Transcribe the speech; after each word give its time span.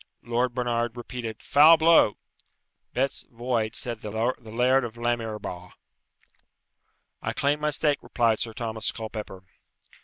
Lord 0.23 0.55
Barnard 0.55 0.97
repeated, 0.97 1.43
"Foul 1.43 1.77
blow." 1.77 2.17
"Bets 2.91 3.23
void!" 3.29 3.75
said 3.75 3.99
the 4.01 4.09
Laird 4.39 4.83
of 4.83 4.97
Lamyrbau. 4.97 5.73
"I 7.21 7.33
claim 7.33 7.59
my 7.59 7.69
stake!" 7.69 7.99
replied 8.01 8.39
Sir 8.39 8.53
Thomas 8.53 8.91
Colpepper. 8.91 9.43